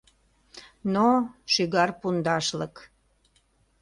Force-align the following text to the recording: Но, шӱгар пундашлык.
Но, 0.93 1.09
шӱгар 1.53 1.89
пундашлык. 1.99 2.75